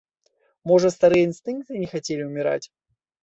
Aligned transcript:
Можа, 0.69 0.89
старыя 0.95 1.27
інстынкты 1.27 1.71
не 1.83 1.89
хацелі 1.93 2.23
ўміраць? 2.31 2.65